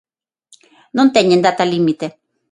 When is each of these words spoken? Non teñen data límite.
Non 0.97 1.07
teñen 1.15 1.43
data 1.47 1.63
límite. 1.73 2.05